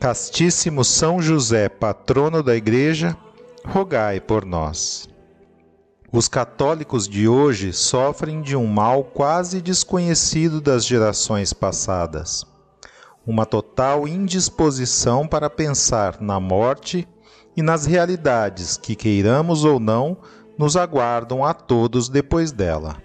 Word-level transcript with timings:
Castíssimo 0.00 0.84
São 0.84 1.20
José, 1.20 1.68
patrono 1.68 2.40
da 2.40 2.54
Igreja, 2.54 3.16
rogai 3.66 4.20
por 4.20 4.44
nós. 4.44 5.08
Os 6.12 6.28
católicos 6.28 7.08
de 7.08 7.26
hoje 7.26 7.72
sofrem 7.72 8.40
de 8.40 8.54
um 8.54 8.64
mal 8.64 9.02
quase 9.02 9.60
desconhecido 9.60 10.60
das 10.60 10.86
gerações 10.86 11.52
passadas. 11.52 12.46
Uma 13.26 13.44
total 13.44 14.06
indisposição 14.06 15.26
para 15.26 15.50
pensar 15.50 16.20
na 16.20 16.38
morte 16.38 17.06
e 17.56 17.60
nas 17.60 17.84
realidades 17.84 18.76
que, 18.76 18.94
queiramos 18.94 19.64
ou 19.64 19.80
não, 19.80 20.16
nos 20.56 20.76
aguardam 20.76 21.44
a 21.44 21.52
todos 21.52 22.08
depois 22.08 22.52
dela. 22.52 23.02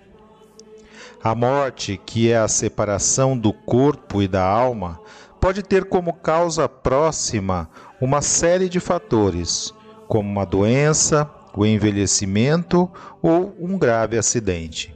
A 1.23 1.33
morte, 1.33 1.99
que 2.05 2.29
é 2.29 2.37
a 2.37 2.47
separação 2.47 3.35
do 3.35 3.51
corpo 3.51 4.21
e 4.21 4.27
da 4.27 4.45
alma, 4.45 4.99
pode 5.43 5.61
ter 5.61 5.83
como 5.83 6.13
causa 6.13 6.69
próxima 6.69 7.69
uma 7.99 8.21
série 8.21 8.69
de 8.69 8.79
fatores, 8.79 9.73
como 10.07 10.29
uma 10.29 10.45
doença, 10.45 11.29
o 11.53 11.65
envelhecimento 11.65 12.89
ou 13.21 13.53
um 13.59 13.77
grave 13.77 14.17
acidente. 14.17 14.95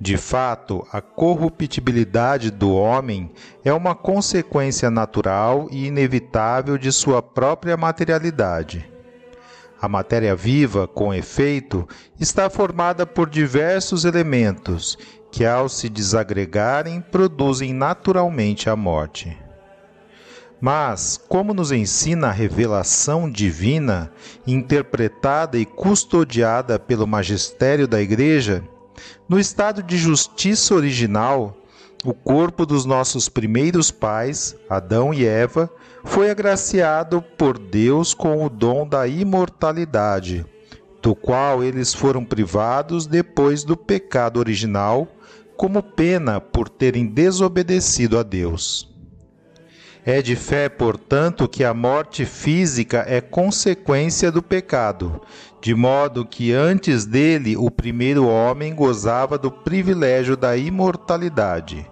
De 0.00 0.16
fato, 0.16 0.84
a 0.90 1.00
corruptibilidade 1.00 2.50
do 2.50 2.74
homem 2.74 3.30
é 3.64 3.72
uma 3.72 3.94
consequência 3.94 4.90
natural 4.90 5.68
e 5.70 5.86
inevitável 5.86 6.76
de 6.76 6.90
sua 6.90 7.22
própria 7.22 7.76
materialidade. 7.76 8.84
A 9.80 9.88
matéria 9.88 10.34
viva, 10.34 10.88
com 10.88 11.14
efeito, 11.14 11.86
está 12.18 12.50
formada 12.50 13.06
por 13.06 13.30
diversos 13.30 14.04
elementos 14.04 14.98
que, 15.30 15.44
ao 15.44 15.68
se 15.68 15.88
desagregarem, 15.88 17.00
produzem 17.00 17.72
naturalmente 17.72 18.68
a 18.68 18.74
morte. 18.74 19.43
Mas, 20.60 21.20
como 21.28 21.52
nos 21.52 21.72
ensina 21.72 22.28
a 22.28 22.32
revelação 22.32 23.30
divina, 23.30 24.10
interpretada 24.46 25.58
e 25.58 25.66
custodiada 25.66 26.78
pelo 26.78 27.06
magistério 27.06 27.86
da 27.86 28.00
Igreja, 28.00 28.64
no 29.28 29.38
estado 29.38 29.82
de 29.82 29.96
justiça 29.96 30.74
original, 30.74 31.56
o 32.04 32.12
corpo 32.12 32.66
dos 32.66 32.84
nossos 32.84 33.28
primeiros 33.28 33.90
pais, 33.90 34.54
Adão 34.68 35.12
e 35.12 35.24
Eva, 35.26 35.70
foi 36.04 36.30
agraciado 36.30 37.22
por 37.38 37.58
Deus 37.58 38.12
com 38.12 38.44
o 38.44 38.50
dom 38.50 38.86
da 38.86 39.08
imortalidade, 39.08 40.44
do 41.00 41.14
qual 41.14 41.64
eles 41.64 41.94
foram 41.94 42.24
privados 42.24 43.06
depois 43.06 43.64
do 43.64 43.76
pecado 43.76 44.38
original, 44.38 45.08
como 45.56 45.82
pena 45.82 46.40
por 46.40 46.68
terem 46.68 47.06
desobedecido 47.06 48.18
a 48.18 48.22
Deus. 48.22 48.93
É 50.06 50.20
de 50.20 50.36
fé, 50.36 50.68
portanto, 50.68 51.48
que 51.48 51.64
a 51.64 51.72
morte 51.72 52.26
física 52.26 53.06
é 53.08 53.22
consequência 53.22 54.30
do 54.30 54.42
pecado, 54.42 55.18
de 55.62 55.74
modo 55.74 56.26
que 56.26 56.52
antes 56.52 57.06
dele 57.06 57.56
o 57.56 57.70
primeiro 57.70 58.28
homem 58.28 58.74
gozava 58.74 59.38
do 59.38 59.50
privilégio 59.50 60.36
da 60.36 60.58
imortalidade. 60.58 61.90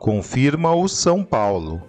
Confirma-o 0.00 0.88
São 0.88 1.22
Paulo. 1.22 1.80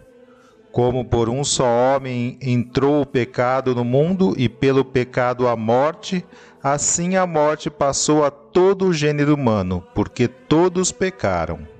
Como 0.71 1.03
por 1.03 1.29
um 1.29 1.43
só 1.43 1.65
homem 1.65 2.37
entrou 2.39 3.01
o 3.01 3.05
pecado 3.05 3.73
no 3.73 3.83
mundo 3.83 4.35
e 4.37 4.47
pelo 4.47 4.85
pecado 4.85 5.47
a 5.47 5.55
morte, 5.55 6.23
assim 6.61 7.15
a 7.15 7.25
morte 7.25 7.71
passou 7.71 8.23
a 8.23 8.29
todo 8.29 8.85
o 8.85 8.93
gênero 8.93 9.33
humano, 9.33 9.83
porque 9.95 10.27
todos 10.27 10.91
pecaram. 10.91 11.74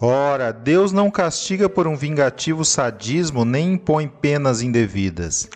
Ora, 0.00 0.52
Deus 0.52 0.92
não 0.92 1.10
castiga 1.10 1.68
por 1.68 1.88
um 1.88 1.96
vingativo 1.96 2.64
sadismo 2.64 3.44
nem 3.44 3.72
impõe 3.72 4.06
penas 4.06 4.62
indevidas. 4.62 5.48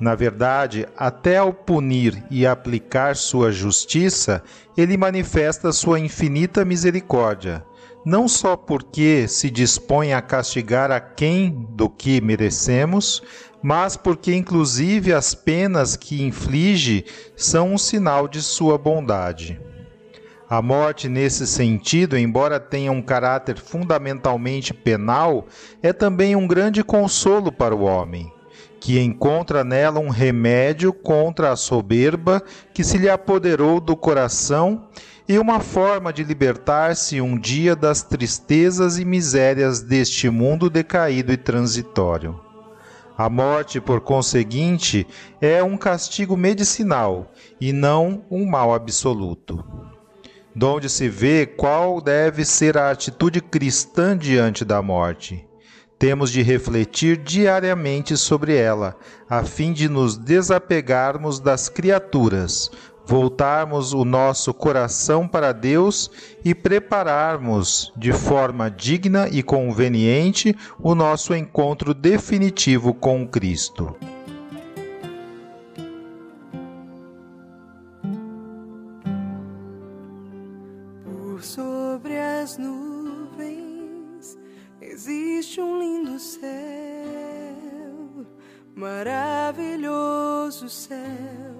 Na 0.00 0.16
verdade, 0.16 0.88
até 0.96 1.36
ao 1.36 1.52
punir 1.52 2.20
e 2.28 2.44
aplicar 2.44 3.14
sua 3.14 3.52
justiça, 3.52 4.42
ele 4.76 4.96
manifesta 4.96 5.70
sua 5.70 6.00
infinita 6.00 6.64
misericórdia, 6.64 7.64
não 8.04 8.26
só 8.26 8.56
porque 8.56 9.28
se 9.28 9.48
dispõe 9.48 10.12
a 10.12 10.20
castigar 10.20 10.90
a 10.90 10.98
quem 10.98 11.64
do 11.70 11.88
que 11.88 12.20
merecemos, 12.20 13.22
mas 13.62 13.96
porque, 13.96 14.34
inclusive, 14.34 15.12
as 15.12 15.36
penas 15.36 15.96
que 15.96 16.20
inflige 16.20 17.04
são 17.36 17.74
um 17.74 17.78
sinal 17.78 18.26
de 18.26 18.42
sua 18.42 18.76
bondade. 18.76 19.60
A 20.48 20.60
morte, 20.60 21.08
nesse 21.08 21.46
sentido, 21.46 22.18
embora 22.18 22.60
tenha 22.60 22.92
um 22.92 23.00
caráter 23.00 23.58
fundamentalmente 23.58 24.74
penal, 24.74 25.46
é 25.82 25.90
também 25.90 26.36
um 26.36 26.46
grande 26.46 26.84
consolo 26.84 27.50
para 27.50 27.74
o 27.74 27.80
homem, 27.82 28.30
que 28.78 29.00
encontra 29.00 29.64
nela 29.64 30.00
um 30.00 30.10
remédio 30.10 30.92
contra 30.92 31.50
a 31.50 31.56
soberba 31.56 32.42
que 32.74 32.84
se 32.84 32.98
lhe 32.98 33.08
apoderou 33.08 33.80
do 33.80 33.96
coração 33.96 34.86
e 35.26 35.38
uma 35.38 35.60
forma 35.60 36.12
de 36.12 36.22
libertar-se 36.22 37.22
um 37.22 37.38
dia 37.38 37.74
das 37.74 38.02
tristezas 38.02 38.98
e 38.98 39.04
misérias 39.06 39.80
deste 39.80 40.28
mundo 40.28 40.68
decaído 40.68 41.32
e 41.32 41.38
transitório. 41.38 42.38
A 43.16 43.30
morte, 43.30 43.80
por 43.80 44.02
conseguinte, 44.02 45.06
é 45.40 45.62
um 45.62 45.78
castigo 45.78 46.36
medicinal 46.36 47.32
e 47.58 47.72
não 47.72 48.26
um 48.30 48.44
mal 48.44 48.74
absoluto 48.74 49.64
donde 50.54 50.88
se 50.88 51.08
vê 51.08 51.46
qual 51.46 52.00
deve 52.00 52.44
ser 52.44 52.78
a 52.78 52.90
atitude 52.90 53.40
cristã 53.40 54.16
diante 54.16 54.64
da 54.64 54.80
morte. 54.80 55.46
Temos 55.98 56.30
de 56.30 56.42
refletir 56.42 57.16
diariamente 57.16 58.16
sobre 58.16 58.54
ela, 58.56 58.96
a 59.28 59.42
fim 59.42 59.72
de 59.72 59.88
nos 59.88 60.16
desapegarmos 60.16 61.40
das 61.40 61.68
criaturas, 61.68 62.70
voltarmos 63.06 63.92
o 63.92 64.04
nosso 64.04 64.52
coração 64.52 65.26
para 65.28 65.52
Deus 65.52 66.10
e 66.44 66.54
prepararmos 66.54 67.92
de 67.96 68.12
forma 68.12 68.70
digna 68.70 69.28
e 69.28 69.42
conveniente 69.42 70.56
o 70.78 70.94
nosso 70.94 71.34
encontro 71.34 71.94
definitivo 71.94 72.94
com 72.94 73.26
Cristo. 73.26 73.94
Céu, 90.74 91.54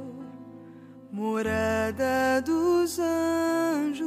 morada 1.13 2.43
dos 2.45 2.99
anjos. 2.99 4.05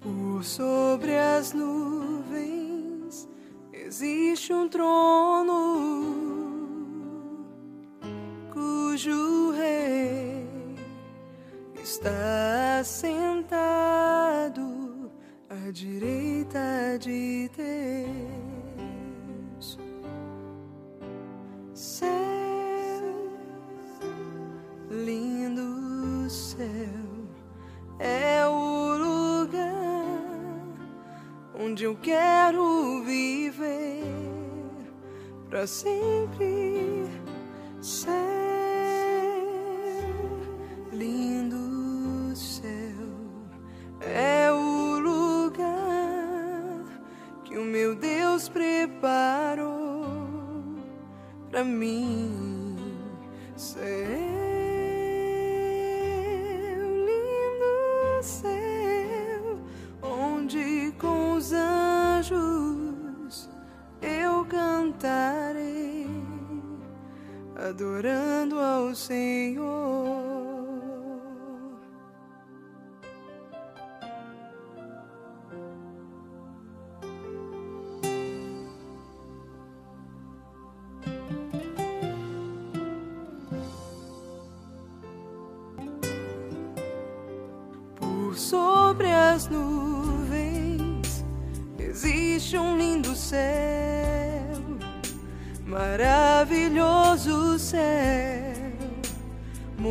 Por 0.00 0.44
sobre 0.44 1.16
as 1.16 1.52
nuvens 1.54 3.28
existe 3.72 4.52
um 4.52 4.68
trono 4.68 5.54
cujo 8.52 9.52
rei 9.52 10.46
está 11.82 12.82
sentado 12.84 14.60
à 15.48 15.70
direita 15.70 16.98
de 17.00 17.48
Deus. 17.56 18.31
céu, 22.02 24.00
lindo 24.90 26.28
céu, 26.30 26.66
é 27.98 28.46
o 28.46 28.96
lugar 28.96 29.72
onde 31.58 31.84
eu 31.84 31.96
quero 31.96 33.02
viver 33.04 34.04
para 35.48 35.66
sempre. 35.66 37.06
sempre. 37.80 38.21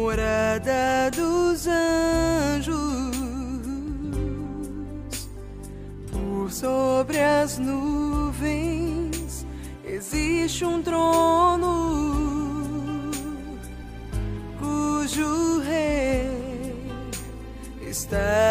Morada 0.01 1.11
dos 1.15 1.67
anjos, 1.67 3.15
por 6.11 6.51
sobre 6.51 7.19
as 7.19 7.59
nuvens 7.59 9.45
existe 9.85 10.65
um 10.65 10.81
trono 10.81 12.01
cujo 14.59 15.59
rei 15.59 16.73
está 17.87 18.50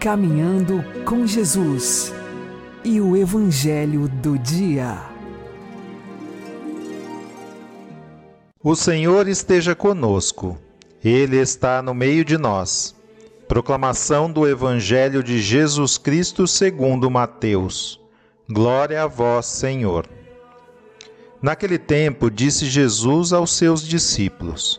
Caminhando 0.00 0.82
com 1.04 1.26
Jesus 1.26 2.14
e 2.82 2.98
o 2.98 3.14
Evangelho 3.14 4.08
do 4.08 4.38
Dia. 4.38 5.07
O 8.68 8.76
Senhor 8.76 9.26
esteja 9.26 9.74
conosco, 9.74 10.58
Ele 11.02 11.38
está 11.38 11.80
no 11.80 11.94
meio 11.94 12.22
de 12.22 12.36
nós. 12.36 12.94
Proclamação 13.48 14.30
do 14.30 14.46
Evangelho 14.46 15.22
de 15.22 15.40
Jesus 15.40 15.96
Cristo 15.96 16.46
segundo 16.46 17.10
Mateus. 17.10 17.98
Glória 18.46 19.04
a 19.04 19.06
vós, 19.06 19.46
Senhor. 19.46 20.06
Naquele 21.40 21.78
tempo 21.78 22.30
disse 22.30 22.66
Jesus 22.66 23.32
aos 23.32 23.52
seus 23.52 23.80
discípulos: 23.80 24.78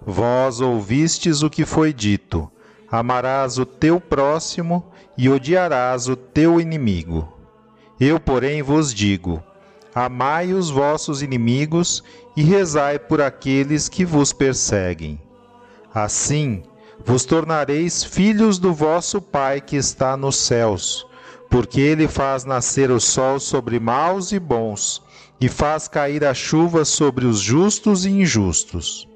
Vós 0.00 0.60
ouvistes 0.60 1.42
o 1.42 1.50
que 1.50 1.64
foi 1.64 1.92
dito 1.92 2.48
amarás 2.88 3.58
o 3.58 3.66
teu 3.66 4.00
próximo 4.00 4.92
e 5.18 5.28
odiarás 5.28 6.06
o 6.06 6.14
teu 6.14 6.60
inimigo. 6.60 7.26
Eu, 7.98 8.20
porém, 8.20 8.62
vos 8.62 8.94
digo: 8.94 9.42
amai 9.94 10.52
os 10.52 10.70
vossos 10.70 11.22
inimigos 11.22 12.02
e 12.36 12.42
rezai 12.42 12.98
por 12.98 13.20
aqueles 13.20 13.88
que 13.88 14.04
vos 14.04 14.32
perseguem. 14.32 15.20
Assim, 15.94 16.62
vos 17.04 17.24
tornareis 17.24 18.02
filhos 18.02 18.58
do 18.58 18.74
vosso 18.74 19.22
Pai 19.22 19.60
que 19.60 19.76
está 19.76 20.16
nos 20.16 20.36
céus, 20.36 21.06
porque 21.48 21.80
ele 21.80 22.08
faz 22.08 22.44
nascer 22.44 22.90
o 22.90 22.98
sol 22.98 23.38
sobre 23.38 23.78
maus 23.78 24.32
e 24.32 24.40
bons, 24.40 25.00
e 25.40 25.48
faz 25.48 25.86
cair 25.86 26.24
a 26.24 26.34
chuva 26.34 26.84
sobre 26.84 27.26
os 27.26 27.38
justos 27.38 28.04
e 28.04 28.10
injustos. 28.10 29.08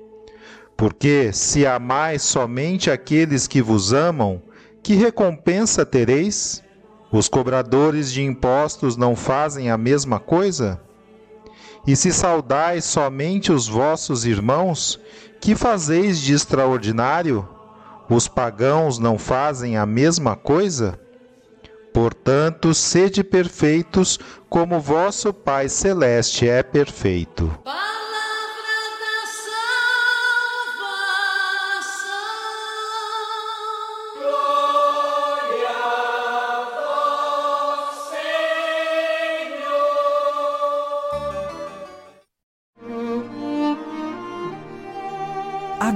Porque 0.77 1.33
se 1.33 1.67
amais 1.67 2.23
somente 2.23 2.91
aqueles 2.91 3.49
que 3.49 3.61
vos 3.61 3.93
amam, 3.93 4.41
que 4.83 4.95
recompensa 4.95 5.85
tereis? 5.85 6.63
Os 7.11 7.29
cobradores 7.29 8.13
de 8.13 8.23
impostos 8.23 8.97
não 8.97 9.17
fazem 9.17 9.71
a 9.71 9.79
mesma 9.79 10.21
coisa? 10.21 10.81
E 11.87 11.97
se 11.97 12.13
saudais 12.13 12.85
somente 12.85 13.51
os 13.51 13.67
vossos 13.67 14.27
irmãos, 14.27 15.01
que 15.41 15.55
fazeis 15.55 16.21
de 16.21 16.35
extraordinário? 16.35 17.49
Os 18.11 18.29
pagãos 18.29 18.99
não 18.99 19.19
fazem 19.19 19.77
a 19.77 19.87
mesma 19.87 20.37
coisa? 20.37 21.01
Portanto, 21.95 22.75
sede 22.75 23.25
perfeitos, 23.25 24.19
como 24.49 24.79
vosso 24.79 25.33
Pai 25.33 25.69
Celeste 25.69 26.47
é 26.47 26.63
perfeito. 26.63 27.51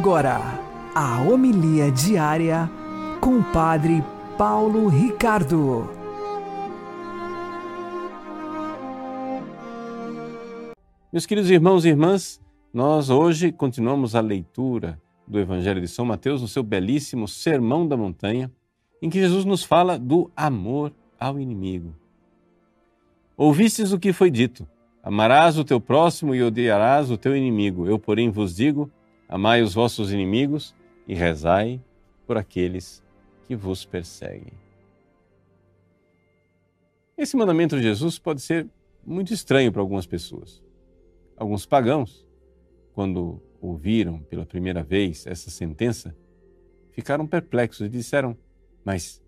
Agora, 0.02 0.40
a 0.96 1.22
homilia 1.22 1.88
diária 1.92 2.68
com 3.20 3.38
o 3.38 3.44
Padre 3.52 4.02
Paulo 4.36 4.88
Ricardo. 4.88 5.88
Meus 11.12 11.24
queridos 11.24 11.48
irmãos 11.52 11.84
e 11.84 11.90
irmãs, 11.90 12.40
nós 12.74 13.10
hoje 13.10 13.52
continuamos 13.52 14.16
a 14.16 14.20
leitura 14.20 15.00
do 15.24 15.38
Evangelho 15.38 15.80
de 15.80 15.86
São 15.86 16.04
Mateus 16.04 16.42
no 16.42 16.48
seu 16.48 16.64
belíssimo 16.64 17.28
Sermão 17.28 17.86
da 17.86 17.96
Montanha, 17.96 18.50
em 19.00 19.08
que 19.08 19.20
Jesus 19.20 19.44
nos 19.44 19.62
fala 19.62 20.00
do 20.00 20.32
amor 20.34 20.92
ao 21.16 21.38
inimigo. 21.38 21.94
Ouvistes 23.36 23.92
o 23.92 24.00
que 24.00 24.12
foi 24.12 24.32
dito: 24.32 24.66
Amarás 25.00 25.56
o 25.56 25.64
teu 25.64 25.80
próximo 25.80 26.34
e 26.34 26.42
odiarás 26.42 27.08
o 27.08 27.16
teu 27.16 27.36
inimigo. 27.36 27.86
Eu, 27.86 28.00
porém, 28.00 28.30
vos 28.30 28.56
digo: 28.56 28.90
Amai 29.28 29.62
os 29.62 29.74
vossos 29.74 30.12
inimigos 30.12 30.74
e 31.06 31.14
rezai 31.14 31.80
por 32.26 32.36
aqueles 32.36 33.02
que 33.46 33.56
vos 33.56 33.84
perseguem. 33.84 34.52
Esse 37.16 37.36
mandamento 37.36 37.76
de 37.76 37.82
Jesus 37.82 38.18
pode 38.18 38.40
ser 38.40 38.68
muito 39.04 39.32
estranho 39.32 39.72
para 39.72 39.80
algumas 39.80 40.06
pessoas. 40.06 40.62
Alguns 41.36 41.66
pagãos, 41.66 42.26
quando 42.94 43.40
ouviram 43.60 44.20
pela 44.20 44.46
primeira 44.46 44.82
vez 44.82 45.26
essa 45.26 45.50
sentença, 45.50 46.16
ficaram 46.90 47.26
perplexos 47.26 47.86
e 47.86 47.90
disseram: 47.90 48.36
Mas 48.84 49.22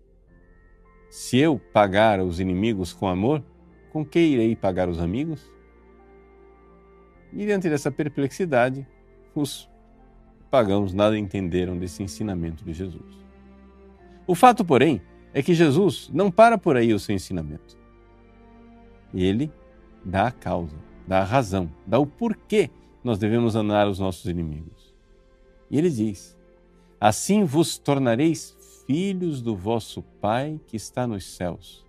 se 1.09 1.37
eu 1.37 1.59
pagar 1.71 2.19
os 2.19 2.39
inimigos 2.39 2.91
com 2.91 3.07
amor, 3.07 3.43
com 3.91 4.05
que 4.05 4.19
irei 4.19 4.55
pagar 4.55 4.89
os 4.89 4.99
amigos? 4.99 5.51
E 7.31 7.45
diante 7.45 7.69
dessa 7.69 7.91
perplexidade, 7.91 8.87
os 9.33 9.69
pagãos 10.49 10.93
nada 10.93 11.17
entenderam 11.17 11.77
desse 11.77 12.01
ensinamento 12.03 12.63
de 12.63 12.73
Jesus. 12.73 13.25
O 14.27 14.33
fato, 14.33 14.63
porém, 14.63 15.01
é 15.33 15.43
que 15.43 15.53
Jesus 15.53 16.09
não 16.13 16.31
para 16.31 16.57
por 16.57 16.77
aí 16.77 16.93
o 16.93 16.99
seu 16.99 17.13
ensinamento. 17.13 17.77
Ele 19.13 19.51
dá 20.03 20.27
a 20.27 20.31
causa, 20.31 20.75
dá 21.07 21.19
a 21.19 21.23
razão, 21.23 21.69
dá 21.85 21.99
o 21.99 22.05
porquê 22.05 22.69
nós 23.03 23.17
devemos 23.17 23.55
amar 23.55 23.87
os 23.87 23.99
nossos 23.99 24.25
inimigos. 24.25 24.93
E 25.69 25.77
ele 25.77 25.89
diz: 25.89 26.37
Assim 26.99 27.43
vos 27.43 27.77
tornareis 27.77 28.55
filhos 28.87 29.41
do 29.41 29.55
vosso 29.55 30.01
Pai 30.21 30.59
que 30.67 30.75
está 30.75 31.05
nos 31.05 31.25
céus, 31.25 31.85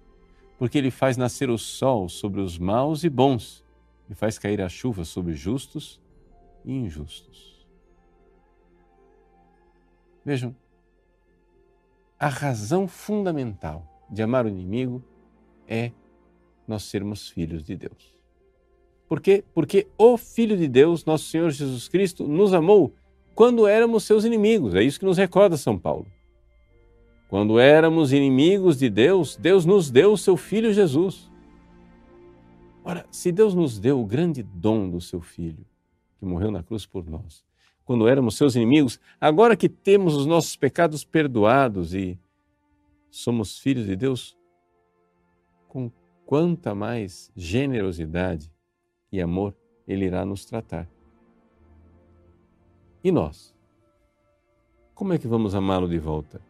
porque 0.58 0.76
ele 0.76 0.90
faz 0.90 1.16
nascer 1.16 1.48
o 1.48 1.56
sol 1.56 2.08
sobre 2.08 2.40
os 2.40 2.58
maus 2.58 3.04
e 3.04 3.08
bons 3.08 3.64
e 4.10 4.14
faz 4.14 4.38
cair 4.38 4.60
a 4.60 4.68
chuva 4.68 5.04
sobre 5.04 5.34
justos 5.34 6.00
e 6.64 6.72
injustos. 6.72 7.55
Vejam, 10.26 10.56
a 12.18 12.26
razão 12.26 12.88
fundamental 12.88 13.86
de 14.10 14.24
amar 14.24 14.44
o 14.44 14.48
inimigo 14.48 15.00
é 15.68 15.92
nós 16.66 16.82
sermos 16.82 17.28
filhos 17.28 17.62
de 17.62 17.76
Deus. 17.76 18.12
Por 19.08 19.20
quê? 19.20 19.44
Porque 19.54 19.86
o 19.96 20.16
Filho 20.16 20.56
de 20.56 20.66
Deus, 20.66 21.04
nosso 21.04 21.26
Senhor 21.26 21.52
Jesus 21.52 21.86
Cristo, 21.86 22.26
nos 22.26 22.52
amou 22.52 22.92
quando 23.36 23.68
éramos 23.68 24.02
seus 24.02 24.24
inimigos. 24.24 24.74
É 24.74 24.82
isso 24.82 24.98
que 24.98 25.04
nos 25.04 25.16
recorda 25.16 25.56
São 25.56 25.78
Paulo. 25.78 26.08
Quando 27.28 27.60
éramos 27.60 28.12
inimigos 28.12 28.76
de 28.76 28.90
Deus, 28.90 29.36
Deus 29.36 29.64
nos 29.64 29.92
deu 29.92 30.12
o 30.12 30.18
seu 30.18 30.36
Filho 30.36 30.72
Jesus. 30.72 31.30
Ora, 32.82 33.06
se 33.12 33.30
Deus 33.30 33.54
nos 33.54 33.78
deu 33.78 34.00
o 34.00 34.04
grande 34.04 34.42
dom 34.42 34.90
do 34.90 35.00
seu 35.00 35.20
Filho, 35.20 35.64
que 36.18 36.26
morreu 36.26 36.50
na 36.50 36.64
cruz 36.64 36.84
por 36.84 37.08
nós, 37.08 37.46
quando 37.86 38.06
éramos 38.06 38.36
seus 38.36 38.54
inimigos, 38.54 39.00
agora 39.18 39.56
que 39.56 39.68
temos 39.68 40.14
os 40.14 40.26
nossos 40.26 40.56
pecados 40.56 41.04
perdoados 41.04 41.94
e 41.94 42.18
somos 43.10 43.58
filhos 43.58 43.86
de 43.86 43.96
Deus, 43.96 44.36
com 45.68 45.90
quanta 46.26 46.74
mais 46.74 47.30
generosidade 47.34 48.52
e 49.10 49.20
amor 49.20 49.54
Ele 49.88 50.04
irá 50.04 50.26
nos 50.26 50.44
tratar. 50.44 50.86
E 53.02 53.10
nós? 53.10 53.54
Como 54.94 55.12
é 55.12 55.18
que 55.18 55.28
vamos 55.28 55.54
amá-lo 55.54 55.88
de 55.88 55.98
volta? 55.98 56.42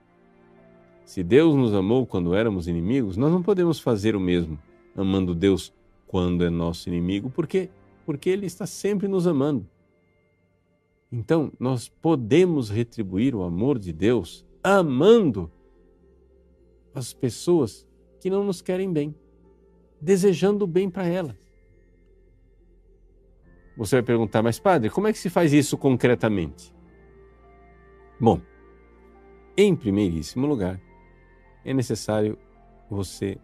Se 1.05 1.23
Deus 1.23 1.55
nos 1.55 1.73
amou 1.75 2.07
quando 2.07 2.35
éramos 2.35 2.67
inimigos, 2.67 3.17
nós 3.17 3.31
não 3.31 3.43
podemos 3.43 3.79
fazer 3.79 4.17
o 4.17 4.21
mesmo, 4.21 4.59
amando 4.97 5.35
Deus 5.35 5.73
quando 6.07 6.43
é 6.43 6.51
nosso 6.51 6.89
inimigo, 6.89 7.31
porque 7.31 7.69
porque 8.07 8.31
ele 8.31 8.47
está 8.47 8.65
sempre 8.67 9.09
nos 9.09 9.27
amando. 9.27 9.69
Então, 11.11 11.53
nós 11.59 11.89
podemos 11.89 12.69
retribuir 12.69 13.35
o 13.35 13.43
amor 13.43 13.79
de 13.79 13.93
Deus 13.93 14.45
amando 14.63 15.51
as 16.95 17.13
pessoas 17.13 17.87
que 18.21 18.29
não 18.29 18.43
nos 18.43 18.61
querem 18.61 18.93
bem, 18.93 19.15
desejando 20.01 20.65
o 20.65 20.69
bem 20.69 20.91
para 20.91 21.07
elas. 21.07 21.37
Você 23.77 23.97
vai 23.97 24.03
perguntar, 24.03 24.43
mas 24.43 24.59
padre, 24.59 24.89
como 24.91 25.07
é 25.07 25.13
que 25.13 25.19
se 25.19 25.29
faz 25.29 25.53
isso 25.53 25.77
concretamente? 25.77 26.75
Bom, 28.19 28.41
em 29.57 29.77
primeiríssimo 29.77 30.47
lugar, 30.47 30.81
é 31.65 31.75
necessário 31.75 32.39
você 32.91 33.39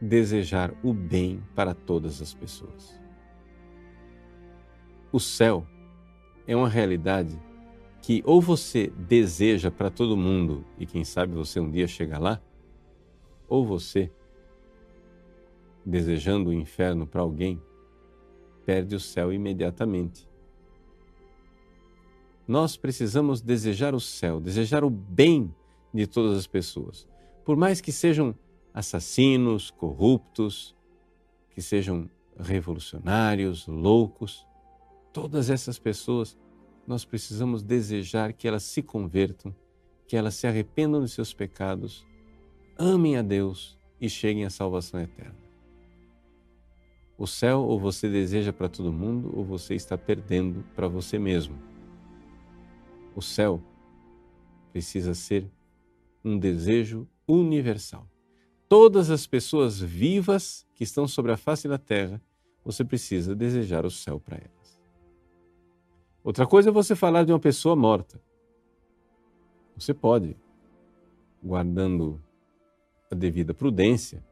desejar 0.00 0.72
o 0.82 0.94
bem 0.94 1.42
para 1.54 1.74
todas 1.74 2.22
as 2.22 2.32
pessoas. 2.32 2.98
O 5.12 5.18
céu 5.18 5.66
é 6.50 6.56
uma 6.56 6.68
realidade 6.68 7.40
que 8.02 8.24
ou 8.26 8.40
você 8.40 8.88
deseja 8.88 9.70
para 9.70 9.88
todo 9.88 10.16
mundo 10.16 10.64
e 10.76 10.84
quem 10.84 11.04
sabe 11.04 11.32
você 11.32 11.60
um 11.60 11.70
dia 11.70 11.86
chega 11.86 12.18
lá, 12.18 12.42
ou 13.48 13.64
você, 13.64 14.10
desejando 15.86 16.50
o 16.50 16.52
inferno 16.52 17.06
para 17.06 17.22
alguém, 17.22 17.62
perde 18.66 18.96
o 18.96 19.00
céu 19.00 19.32
imediatamente. 19.32 20.28
Nós 22.48 22.76
precisamos 22.76 23.40
desejar 23.40 23.94
o 23.94 24.00
céu, 24.00 24.40
desejar 24.40 24.82
o 24.82 24.90
bem 24.90 25.54
de 25.94 26.04
todas 26.04 26.36
as 26.36 26.48
pessoas, 26.48 27.06
por 27.44 27.56
mais 27.56 27.80
que 27.80 27.92
sejam 27.92 28.34
assassinos, 28.74 29.70
corruptos, 29.70 30.74
que 31.50 31.62
sejam 31.62 32.10
revolucionários, 32.36 33.68
loucos 33.68 34.49
todas 35.12 35.50
essas 35.50 35.78
pessoas, 35.78 36.36
nós 36.86 37.04
precisamos 37.04 37.62
desejar 37.62 38.32
que 38.32 38.48
elas 38.48 38.62
se 38.62 38.82
convertam, 38.82 39.54
que 40.06 40.16
elas 40.16 40.34
se 40.34 40.46
arrependam 40.46 41.04
de 41.04 41.10
seus 41.10 41.32
pecados, 41.32 42.06
amem 42.78 43.16
a 43.16 43.22
Deus 43.22 43.78
e 44.00 44.08
cheguem 44.08 44.44
à 44.44 44.50
salvação 44.50 45.00
eterna. 45.00 45.38
O 47.16 47.26
céu 47.26 47.60
ou 47.60 47.78
você 47.78 48.08
deseja 48.08 48.52
para 48.52 48.68
todo 48.68 48.92
mundo 48.92 49.30
ou 49.36 49.44
você 49.44 49.74
está 49.74 49.98
perdendo 49.98 50.64
para 50.74 50.88
você 50.88 51.18
mesmo. 51.18 51.58
O 53.14 53.20
céu 53.20 53.62
precisa 54.72 55.14
ser 55.14 55.50
um 56.24 56.38
desejo 56.38 57.06
universal. 57.28 58.08
Todas 58.68 59.10
as 59.10 59.26
pessoas 59.26 59.78
vivas 59.80 60.66
que 60.74 60.84
estão 60.84 61.06
sobre 61.06 61.32
a 61.32 61.36
face 61.36 61.68
da 61.68 61.76
terra, 61.76 62.22
você 62.64 62.84
precisa 62.84 63.34
desejar 63.34 63.84
o 63.84 63.90
céu 63.90 64.18
para 64.18 64.36
elas. 64.36 64.59
Outra 66.22 66.46
coisa 66.46 66.70
é 66.70 66.72
você 66.72 66.94
falar 66.94 67.24
de 67.24 67.32
uma 67.32 67.38
pessoa 67.38 67.74
morta. 67.74 68.20
Você 69.76 69.94
pode, 69.94 70.36
guardando 71.42 72.20
a 73.10 73.14
devida 73.14 73.54
prudência, 73.54 74.22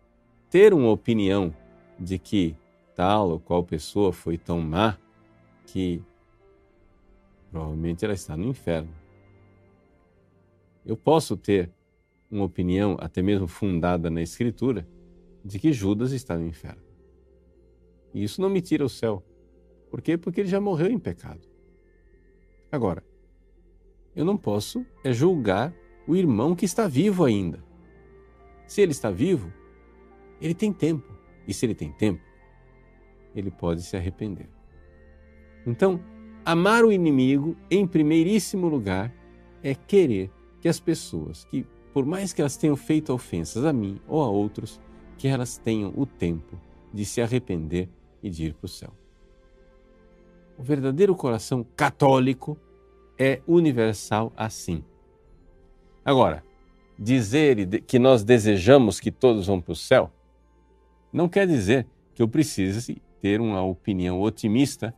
ter 0.51 0.75
uma 0.75 0.91
opinião 0.91 1.55
de 1.99 2.19
que 2.19 2.55
tal 2.95 3.31
ou 3.31 3.41
qual 3.41 3.65
pessoa 3.65 4.13
foi 4.13 4.37
tão 4.37 4.61
má 4.61 4.99
que 5.67 6.03
Provavelmente 7.51 8.05
ela 8.05 8.15
está 8.15 8.37
no 8.37 8.45
inferno. 8.45 8.93
Eu 10.85 10.97
posso 10.97 11.37
ter 11.37 11.71
uma 12.31 12.45
opinião, 12.45 12.97
até 13.01 13.23
mesmo 13.23 13.47
fundada 13.47 14.11
na 14.11 14.21
Escritura, 14.21 14.87
de 15.45 15.59
que 15.59 15.73
Judas 15.73 16.13
está 16.13 16.37
no 16.37 16.47
inferno. 16.47 16.83
E 18.13 18.23
isso 18.23 18.41
não 18.41 18.51
me 18.51 18.61
tira 18.61 18.85
o 18.85 18.89
céu. 18.89 19.23
Por 19.91 20.03
quê? 20.03 20.19
Porque 20.19 20.41
ele 20.41 20.49
já 20.49 20.61
morreu 20.61 20.91
em 20.91 20.99
pecado. 20.99 21.48
Agora, 22.71 23.03
eu 24.15 24.25
não 24.25 24.37
posso 24.37 24.85
é 25.05 25.13
julgar 25.13 25.75
o 26.07 26.17
irmão 26.17 26.55
que 26.55 26.65
está 26.65 26.87
vivo 26.87 27.25
ainda. 27.25 27.63
Se 28.67 28.81
ele 28.83 28.93
está 28.93 29.11
vivo, 29.11 29.53
ele 30.41 30.55
tem 30.55 30.73
tempo. 30.73 31.13
E 31.47 31.55
se 31.55 31.65
ele 31.65 31.75
tem 31.75 31.91
tempo, 31.91 32.21
ele 33.35 33.51
pode 33.51 33.83
se 33.83 33.97
arrepender. 33.97 34.49
Então, 35.67 36.01
amar 36.45 36.85
o 36.85 36.93
inimigo, 36.93 37.57
em 37.71 37.87
primeiríssimo 37.87 38.69
lugar, 38.69 39.15
é 39.63 39.75
querer 39.75 40.31
que 40.61 40.69
as 40.69 40.79
pessoas 40.79 41.45
que, 41.45 41.65
por 41.93 42.05
mais 42.05 42.33
que 42.33 42.43
elas 42.43 42.57
tenham 42.57 42.77
feito 42.77 43.13
ofensas 43.13 43.65
a 43.65 43.73
mim 43.73 43.99
ou 44.07 44.23
a 44.23 44.29
outros, 44.29 44.79
que 45.17 45.27
elas 45.27 45.57
tenham 45.57 45.93
o 45.97 46.05
tempo 46.05 46.61
de 46.93 47.05
se 47.05 47.21
arrepender 47.21 47.89
e 48.23 48.29
de 48.29 48.47
ir 48.47 48.55
para 48.55 48.67
o 48.67 48.69
céu. 48.69 48.93
O 50.59 50.63
verdadeiro 50.63 51.15
coração 51.15 51.65
católico 51.77 52.59
é 53.17 53.41
universal 53.47 54.33
assim. 54.37 54.85
Agora, 56.05 56.45
dizer 56.99 57.83
que 57.83 57.99
nós 57.99 58.25
desejamos 58.25 58.99
que 58.99 59.13
todos 59.13 59.47
vão 59.47 59.61
para 59.61 59.73
o 59.73 59.77
céu 59.77 60.11
não 61.13 61.29
quer 61.29 61.47
dizer 61.47 61.87
que 62.15 62.21
eu 62.21 62.29
precise 62.29 63.01
ter 63.21 63.41
uma 63.41 63.63
opinião 63.63 64.21
otimista 64.21 64.95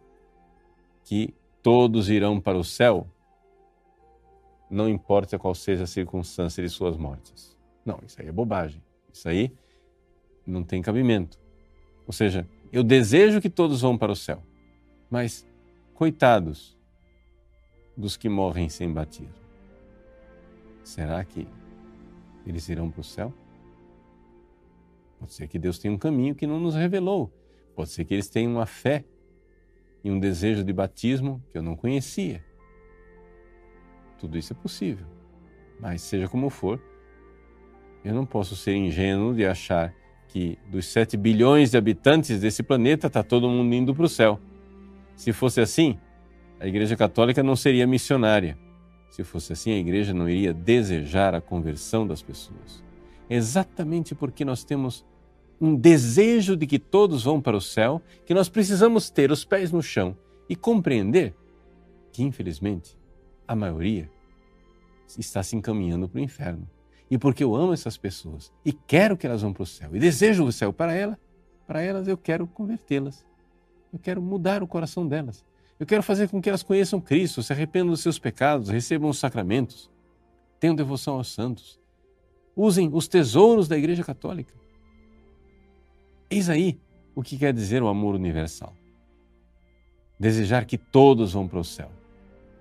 que 1.05 1.35
todos 1.63 2.09
irão 2.09 2.41
para 2.41 2.57
o 2.57 2.65
céu, 2.65 3.07
não 4.71 4.89
importa 4.89 5.39
qual 5.39 5.55
seja 5.55 5.85
a 5.85 5.87
circunstância 5.87 6.63
de 6.63 6.69
suas 6.69 6.97
mortes. 6.97 7.57
Não, 7.85 7.99
isso 8.07 8.21
aí 8.21 8.29
é 8.29 8.33
bobagem. 8.33 8.83
Isso 9.13 9.29
aí 9.29 9.53
não 10.47 10.63
tem 10.63 10.81
cabimento. 10.81 11.39
Ou 12.07 12.13
seja, 12.13 12.49
eu 12.73 12.83
desejo 12.83 13.41
que 13.41 13.51
todos 13.51 13.81
vão 13.81 13.99
para 13.99 14.13
o 14.13 14.17
céu, 14.17 14.43
mas 15.11 15.47
coitados 16.01 16.79
dos 17.95 18.17
que 18.17 18.27
morrem 18.27 18.71
sem 18.71 18.91
batismo. 18.91 19.35
Será 20.83 21.23
que 21.23 21.47
eles 22.47 22.67
irão 22.71 22.91
para 22.91 23.03
o 23.03 23.05
céu? 23.05 23.35
Pode 25.19 25.35
ser 25.35 25.47
que 25.47 25.59
Deus 25.59 25.79
tenha 25.79 25.93
um 25.93 25.99
caminho 25.99 26.35
que 26.35 26.47
não 26.47 26.59
nos 26.59 26.75
revelou. 26.75 27.31
Pode 27.77 27.91
ser 27.91 28.07
que 28.07 28.15
eles 28.15 28.31
tenham 28.31 28.53
uma 28.53 28.65
fé 28.65 29.05
e 30.03 30.11
um 30.11 30.19
desejo 30.19 30.65
de 30.65 30.73
batismo 30.73 31.45
que 31.53 31.59
eu 31.59 31.63
não 31.63 31.77
conhecia. 31.77 32.43
Tudo 34.19 34.39
isso 34.39 34.55
é 34.55 34.57
possível. 34.57 35.07
Mas, 35.79 36.01
seja 36.01 36.27
como 36.27 36.49
for, 36.49 36.83
eu 38.03 38.15
não 38.15 38.25
posso 38.25 38.57
ser 38.57 38.75
ingênuo 38.75 39.35
de 39.35 39.45
achar 39.45 39.95
que 40.29 40.59
dos 40.67 40.87
7 40.87 41.19
bilhões 41.19 41.73
de 41.73 41.77
habitantes 41.77 42.41
desse 42.41 42.63
planeta 42.63 43.09
está 43.09 43.23
todo 43.23 43.51
mundo 43.51 43.75
indo 43.75 43.95
para 43.95 44.07
o 44.07 44.09
céu. 44.09 44.41
Se 45.21 45.35
fosse 45.35 45.61
assim, 45.61 45.99
a 46.59 46.67
Igreja 46.67 46.97
Católica 46.97 47.43
não 47.43 47.55
seria 47.55 47.87
missionária. 47.87 48.57
Se 49.11 49.23
fosse 49.23 49.53
assim, 49.53 49.71
a 49.71 49.77
Igreja 49.77 50.15
não 50.15 50.27
iria 50.27 50.55
desejar 50.55 51.35
a 51.35 51.43
conversão 51.43 52.07
das 52.07 52.23
pessoas. 52.23 52.83
Exatamente 53.29 54.15
porque 54.15 54.47
nós 54.47 54.65
temos 54.65 55.05
um 55.61 55.77
desejo 55.77 56.57
de 56.57 56.67
que 56.67 56.79
todos 56.79 57.23
vão 57.23 57.39
para 57.39 57.55
o 57.55 57.61
céu, 57.61 58.01
que 58.25 58.33
nós 58.33 58.49
precisamos 58.49 59.11
ter 59.11 59.31
os 59.31 59.45
pés 59.45 59.71
no 59.71 59.83
chão 59.83 60.17
e 60.49 60.57
compreender 60.57 61.35
que, 62.11 62.23
infelizmente, 62.23 62.97
a 63.47 63.55
maioria 63.55 64.11
está 65.19 65.43
se 65.43 65.55
encaminhando 65.55 66.09
para 66.09 66.19
o 66.19 66.25
inferno. 66.25 66.67
E 67.11 67.19
porque 67.19 67.45
eu 67.45 67.55
amo 67.55 67.75
essas 67.75 67.99
pessoas 67.99 68.51
e 68.65 68.73
quero 68.73 69.19
que 69.19 69.27
elas 69.27 69.43
vão 69.43 69.53
para 69.53 69.65
o 69.65 69.67
céu 69.67 69.95
e 69.95 69.99
desejo 69.99 70.47
o 70.47 70.51
céu 70.53 70.73
para 70.73 70.95
elas, 70.95 71.19
para 71.67 71.83
elas 71.83 72.09
eu 72.09 72.17
quero 72.17 72.47
convertê-las. 72.47 73.29
Eu 73.93 73.99
quero 73.99 74.23
mudar 74.23 74.63
o 74.63 74.67
coração 74.67 75.07
delas. 75.07 75.45
Eu 75.79 75.87
quero 75.87 76.03
fazer 76.03 76.29
com 76.29 76.41
que 76.41 76.49
elas 76.49 76.63
conheçam 76.63 77.01
Cristo, 77.01 77.43
se 77.43 77.53
arrependam 77.53 77.91
dos 77.91 78.01
seus 78.01 78.19
pecados, 78.19 78.69
recebam 78.69 79.09
os 79.09 79.19
sacramentos, 79.19 79.91
tenham 80.59 80.75
devoção 80.75 81.15
aos 81.15 81.33
santos, 81.33 81.81
usem 82.55 82.91
os 82.93 83.09
tesouros 83.09 83.67
da 83.67 83.79
Igreja 83.79 84.05
Católica. 84.05 84.55
Eis 86.29 86.51
aí 86.51 86.79
o 87.15 87.23
que 87.23 87.39
quer 87.39 87.53
dizer 87.53 87.83
o 87.83 87.89
amor 87.89 88.15
universal. 88.15 88.75
Desejar 90.19 90.67
que 90.67 90.77
todos 90.77 91.33
vão 91.33 91.49
para 91.49 91.59
o 91.59 91.65
céu. 91.65 91.91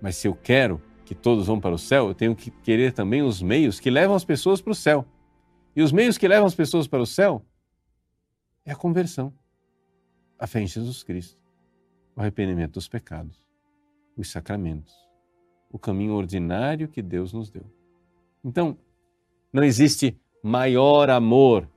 Mas 0.02 0.16
se 0.16 0.28
eu 0.28 0.34
quero 0.34 0.82
que 1.06 1.14
todos 1.14 1.48
vão 1.48 1.60
para 1.60 1.76
o 1.76 1.78
céu, 1.78 2.08
eu 2.08 2.16
tenho 2.16 2.36
que 2.36 2.50
querer 2.50 2.94
também 2.94 3.22
os 3.22 3.42
meios 3.42 3.80
que 3.80 3.90
levam 3.90 4.16
as 4.16 4.24
pessoas 4.24 4.62
para 4.62 4.72
o 4.72 4.76
céu. 4.76 5.06
E 5.76 5.82
os 5.82 5.92
meios 5.92 6.18
que 6.18 6.28
levam 6.28 6.48
as 6.48 6.56
pessoas 6.56 6.88
para 6.88 7.02
o 7.02 7.06
céu 7.06 7.44
é 8.66 8.72
a 8.72 8.76
conversão, 8.76 9.34
a 10.40 10.48
fé 10.48 10.62
em 10.62 10.68
Jesus 10.68 11.04
Cristo, 11.04 11.38
o 12.16 12.22
arrependimento 12.22 12.74
dos 12.74 12.88
pecados, 12.88 13.46
os 14.18 14.32
sacramentos, 14.32 14.96
o 15.70 15.78
caminho 15.78 16.14
ordinário 16.14 16.88
que 16.88 17.02
Deus 17.02 17.34
nos 17.34 17.50
deu. 17.52 17.66
Então, 18.44 18.78
não 19.52 19.64
existe 19.64 20.18
maior 20.42 21.10
amor 21.10 21.70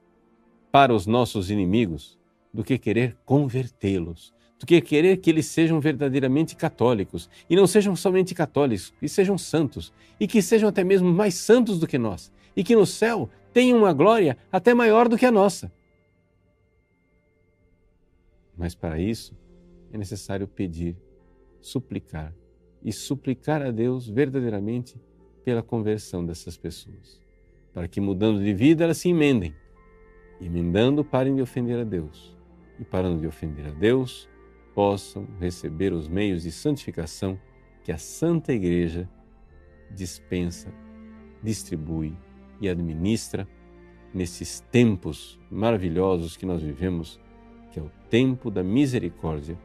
para 0.70 0.94
os 0.94 1.06
nossos 1.06 1.50
inimigos 1.50 2.18
do 2.54 2.62
que 2.62 2.78
querer 2.78 3.16
convertê-los, 3.24 4.32
do 4.58 4.64
que 4.64 4.80
querer 4.80 5.16
que 5.16 5.28
eles 5.28 5.46
sejam 5.46 5.80
verdadeiramente 5.80 6.54
católicos 6.54 7.28
e 7.50 7.56
não 7.56 7.66
sejam 7.66 7.96
somente 7.96 8.34
católicos, 8.34 8.92
que 9.00 9.08
sejam 9.08 9.36
santos 9.36 9.92
e 10.20 10.26
que 10.26 10.40
sejam 10.40 10.68
até 10.68 10.84
mesmo 10.84 11.12
mais 11.12 11.34
santos 11.34 11.80
do 11.80 11.86
que 11.86 11.98
nós 11.98 12.30
e 12.56 12.62
que 12.62 12.76
no 12.76 12.86
céu 12.86 13.28
tenham 13.52 13.78
uma 13.78 13.92
glória 13.92 14.36
até 14.50 14.72
maior 14.72 15.08
do 15.08 15.18
que 15.18 15.26
a 15.26 15.32
nossa. 15.32 15.72
Mas 18.56 18.74
para 18.74 18.98
isso 18.98 19.36
é 19.92 19.98
necessário 19.98 20.46
pedir, 20.46 20.96
suplicar 21.60 22.34
e 22.82 22.92
suplicar 22.92 23.62
a 23.62 23.70
Deus 23.70 24.08
verdadeiramente 24.08 25.00
pela 25.44 25.62
conversão 25.62 26.24
dessas 26.24 26.56
pessoas, 26.56 27.20
para 27.72 27.88
que 27.88 28.00
mudando 28.00 28.42
de 28.42 28.52
vida 28.52 28.84
elas 28.84 28.98
se 28.98 29.08
emendem 29.08 29.54
emendando, 30.44 31.04
parem 31.04 31.36
de 31.36 31.42
ofender 31.42 31.78
a 31.78 31.84
Deus. 31.84 32.36
E 32.78 32.84
parando 32.84 33.20
de 33.20 33.26
ofender 33.26 33.66
a 33.66 33.70
Deus, 33.70 34.28
possam 34.74 35.26
receber 35.38 35.92
os 35.92 36.08
meios 36.08 36.42
de 36.42 36.50
santificação 36.50 37.38
que 37.84 37.92
a 37.92 37.98
Santa 37.98 38.52
Igreja 38.52 39.08
dispensa, 39.90 40.72
distribui 41.42 42.16
e 42.60 42.68
administra 42.68 43.46
nesses 44.14 44.60
tempos 44.60 45.38
maravilhosos 45.50 46.36
que 46.36 46.46
nós 46.46 46.62
vivemos, 46.62 47.20
que 47.72 47.80
é 47.80 47.82
o 47.82 47.90
tempo 48.10 48.50
da 48.50 48.62
misericórdia 48.62 49.58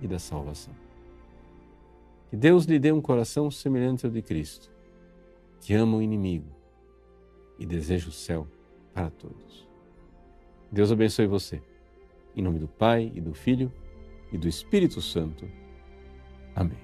e 0.00 0.08
da 0.08 0.18
salvação. 0.18 0.74
Que 2.30 2.36
Deus 2.36 2.64
lhe 2.64 2.78
dê 2.78 2.90
um 2.90 3.00
coração 3.00 3.50
semelhante 3.50 4.06
ao 4.06 4.10
de 4.10 4.22
Cristo, 4.22 4.70
que 5.60 5.74
ama 5.74 5.98
o 5.98 6.02
inimigo 6.02 6.48
e 7.58 7.66
deseja 7.66 8.08
o 8.08 8.12
céu 8.12 8.46
para 8.94 9.10
todos. 9.10 9.68
Deus 10.72 10.90
abençoe 10.90 11.26
você. 11.26 11.62
Em 12.34 12.42
nome 12.42 12.58
do 12.58 12.68
Pai 12.68 13.12
e 13.14 13.20
do 13.20 13.34
Filho 13.34 13.70
e 14.32 14.38
do 14.38 14.48
Espírito 14.48 15.02
Santo. 15.02 15.48
Amém. 16.54 16.78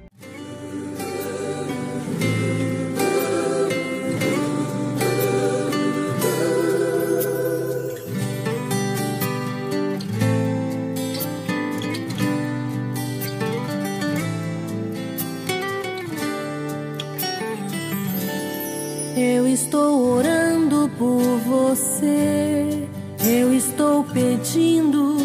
Você. 21.67 22.89
Eu 23.25 23.53
estou 23.53 24.05
pedindo 24.05 25.17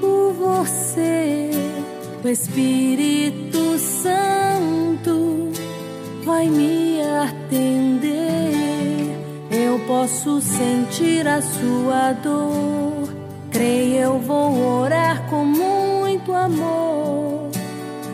por 0.00 0.32
você, 0.32 1.50
o 2.24 2.28
Espírito 2.28 3.78
Santo 3.78 5.50
vai 6.24 6.48
me 6.48 7.00
atender. 7.22 8.50
Eu 9.50 9.78
posso 9.80 10.40
sentir 10.40 11.28
a 11.28 11.42
sua 11.42 12.12
dor. 12.12 13.08
Creio, 13.50 13.96
eu 13.96 14.18
vou 14.20 14.80
orar 14.80 15.28
com 15.28 15.44
muito 15.44 16.32
amor, 16.32 17.50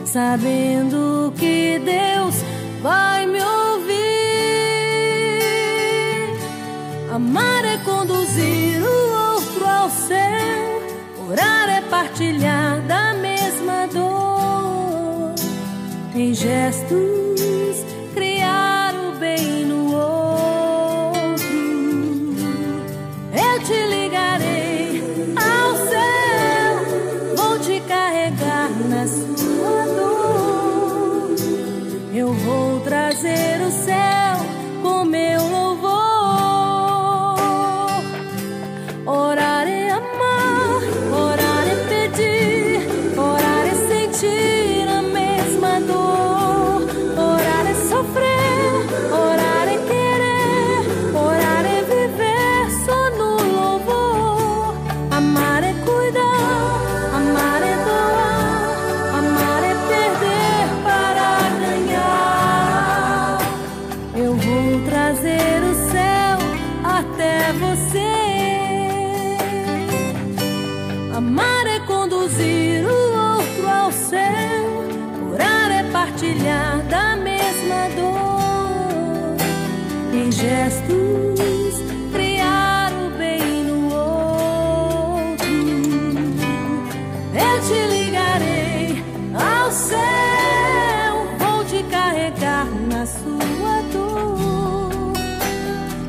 sabendo 0.05 1.33
que 1.37 1.79
Deus 1.85 2.35
vai 2.83 3.27
me 3.27 3.39
ouvir. 3.39 3.56
Amar 7.17 7.65
é 7.65 7.79
conduzir 7.79 8.83
o 8.83 9.65
ao 9.65 9.89
céu. 9.89 11.27
Orar 11.27 11.71
é 11.71 11.81
partilhar 11.81 12.83
da 12.83 13.15
mesma 13.15 13.87
dor 13.87 15.35
em 16.15 16.35
gestos 16.35 17.26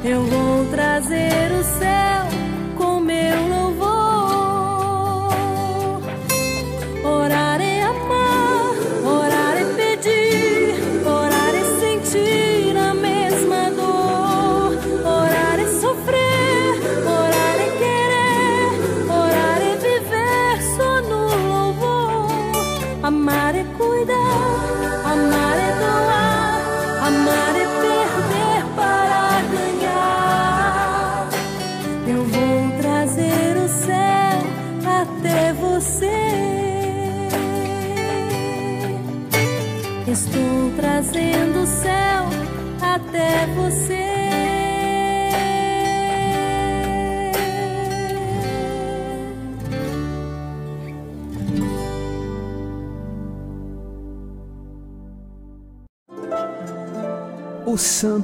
Eu 0.03 0.21
vou 0.23 0.65
trazer 0.71 1.51
o 1.51 1.63
céu 1.63 2.06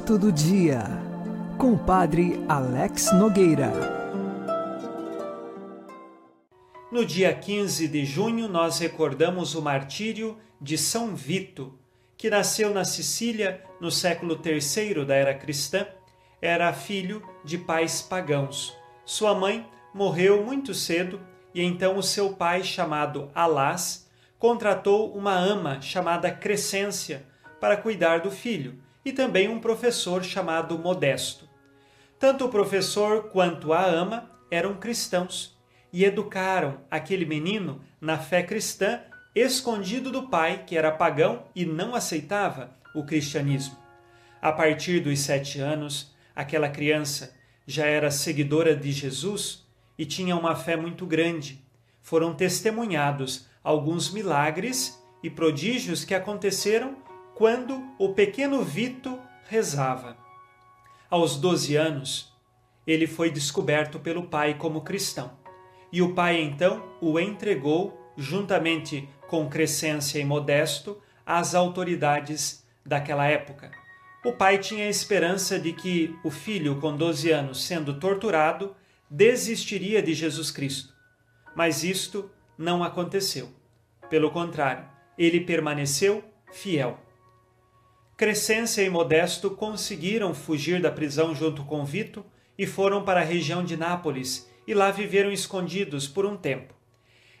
Santo 0.04 0.18
do 0.18 0.30
Dia, 0.30 0.84
com 1.56 1.72
o 1.72 1.78
Padre 1.78 2.44
Alex 2.46 3.10
Nogueira. 3.14 3.72
No 6.92 7.06
dia 7.06 7.34
15 7.34 7.88
de 7.88 8.04
junho, 8.04 8.46
nós 8.46 8.78
recordamos 8.78 9.54
o 9.54 9.62
martírio 9.62 10.36
de 10.60 10.76
São 10.76 11.16
Vito, 11.16 11.78
que 12.18 12.28
nasceu 12.28 12.74
na 12.74 12.84
Sicília 12.84 13.64
no 13.80 13.90
século 13.90 14.38
III 14.44 15.06
da 15.06 15.14
era 15.14 15.32
cristã. 15.32 15.86
Era 16.38 16.70
filho 16.74 17.22
de 17.42 17.56
pais 17.56 18.02
pagãos. 18.02 18.76
Sua 19.06 19.34
mãe 19.34 19.66
morreu 19.94 20.44
muito 20.44 20.74
cedo 20.74 21.18
e 21.54 21.62
então 21.62 21.96
o 21.96 22.02
seu 22.02 22.34
pai, 22.34 22.62
chamado 22.62 23.30
Alás, 23.34 24.06
contratou 24.38 25.14
uma 25.16 25.34
ama 25.34 25.80
chamada 25.80 26.30
Crescência 26.30 27.24
para 27.58 27.78
cuidar 27.78 28.20
do 28.20 28.30
filho 28.30 28.83
e 29.04 29.12
também 29.12 29.48
um 29.48 29.60
professor 29.60 30.24
chamado 30.24 30.78
Modesto. 30.78 31.48
Tanto 32.18 32.46
o 32.46 32.48
professor 32.48 33.24
quanto 33.24 33.72
a 33.72 33.84
ama 33.84 34.30
eram 34.50 34.74
cristãos 34.74 35.58
e 35.92 36.04
educaram 36.04 36.80
aquele 36.90 37.24
menino 37.24 37.80
na 38.00 38.18
fé 38.18 38.42
cristã, 38.42 39.00
escondido 39.34 40.10
do 40.10 40.28
pai, 40.28 40.64
que 40.66 40.76
era 40.76 40.90
pagão 40.90 41.44
e 41.54 41.64
não 41.64 41.94
aceitava 41.94 42.76
o 42.94 43.04
cristianismo. 43.04 43.76
A 44.40 44.52
partir 44.52 45.00
dos 45.00 45.20
sete 45.20 45.60
anos, 45.60 46.14
aquela 46.34 46.68
criança 46.68 47.34
já 47.66 47.86
era 47.86 48.10
seguidora 48.10 48.74
de 48.74 48.92
Jesus 48.92 49.66
e 49.98 50.04
tinha 50.04 50.36
uma 50.36 50.54
fé 50.54 50.76
muito 50.76 51.06
grande. 51.06 51.64
Foram 52.02 52.34
testemunhados 52.34 53.46
alguns 53.62 54.12
milagres 54.12 55.00
e 55.22 55.30
prodígios 55.30 56.04
que 56.04 56.14
aconteceram 56.14 56.96
quando 57.34 57.82
o 57.98 58.10
pequeno 58.14 58.62
Vito 58.62 59.18
rezava. 59.48 60.16
Aos 61.10 61.36
12 61.36 61.74
anos, 61.76 62.32
ele 62.86 63.06
foi 63.06 63.30
descoberto 63.30 63.98
pelo 63.98 64.28
pai 64.28 64.54
como 64.54 64.82
cristão. 64.82 65.32
E 65.92 66.00
o 66.00 66.14
pai 66.14 66.40
então 66.40 66.82
o 67.00 67.18
entregou, 67.18 68.12
juntamente 68.16 69.08
com 69.28 69.48
Crescência 69.48 70.18
e 70.18 70.24
Modesto, 70.24 71.00
às 71.26 71.54
autoridades 71.54 72.64
daquela 72.84 73.26
época. 73.26 73.70
O 74.24 74.32
pai 74.32 74.58
tinha 74.58 74.86
a 74.86 74.90
esperança 74.90 75.58
de 75.58 75.72
que 75.72 76.16
o 76.24 76.30
filho, 76.30 76.80
com 76.80 76.96
12 76.96 77.30
anos, 77.30 77.64
sendo 77.64 77.98
torturado, 77.98 78.74
desistiria 79.10 80.02
de 80.02 80.14
Jesus 80.14 80.50
Cristo. 80.50 80.94
Mas 81.54 81.84
isto 81.84 82.30
não 82.56 82.82
aconteceu. 82.82 83.48
Pelo 84.08 84.30
contrário, 84.30 84.88
ele 85.18 85.40
permaneceu 85.40 86.24
fiel. 86.52 87.03
Crescência 88.24 88.80
e 88.80 88.88
Modesto 88.88 89.50
conseguiram 89.50 90.32
fugir 90.32 90.80
da 90.80 90.90
prisão 90.90 91.34
junto 91.34 91.62
com 91.62 91.84
Vito 91.84 92.24
e 92.56 92.66
foram 92.66 93.04
para 93.04 93.20
a 93.20 93.22
região 93.22 93.62
de 93.62 93.76
Nápoles 93.76 94.48
e 94.66 94.72
lá 94.72 94.90
viveram 94.90 95.30
escondidos 95.30 96.08
por 96.08 96.24
um 96.24 96.34
tempo. 96.34 96.72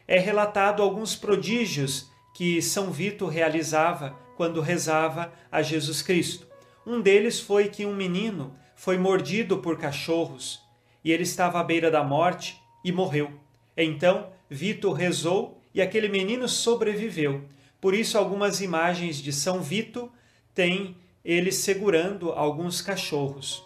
É 0.06 0.18
relatado 0.18 0.82
alguns 0.82 1.16
prodígios 1.16 2.10
que 2.34 2.60
São 2.60 2.90
Vito 2.90 3.26
realizava 3.26 4.14
quando 4.36 4.60
rezava 4.60 5.32
a 5.50 5.62
Jesus 5.62 6.02
Cristo. 6.02 6.46
Um 6.86 7.00
deles 7.00 7.40
foi 7.40 7.68
que 7.68 7.86
um 7.86 7.96
menino 7.96 8.54
foi 8.76 8.98
mordido 8.98 9.60
por 9.60 9.78
cachorros 9.78 10.60
e 11.02 11.10
ele 11.10 11.22
estava 11.22 11.60
à 11.60 11.64
beira 11.64 11.90
da 11.90 12.04
morte 12.04 12.60
e 12.84 12.92
morreu. 12.92 13.32
Então 13.74 14.28
Vito 14.50 14.92
rezou 14.92 15.58
e 15.72 15.80
aquele 15.80 16.08
menino 16.10 16.46
sobreviveu. 16.46 17.42
Por 17.80 17.94
isso, 17.94 18.18
algumas 18.18 18.60
imagens 18.60 19.16
de 19.16 19.32
São 19.32 19.62
Vito 19.62 20.12
tem 20.54 20.96
ele 21.24 21.50
segurando 21.50 22.32
alguns 22.32 22.80
cachorros. 22.80 23.64